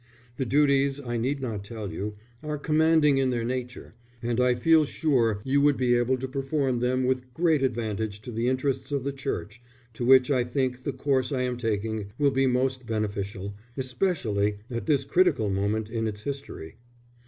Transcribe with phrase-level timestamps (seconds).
[0.37, 3.93] The duties, I need not tell you, are commanding in their nature;
[4.23, 8.31] and I feel sure you would be able to perform them with great advantage to
[8.31, 9.61] the interests of the Church,
[9.93, 14.87] to which I think the course I am taking will be most beneficial, especially at
[14.87, 16.77] this critical moment in its history.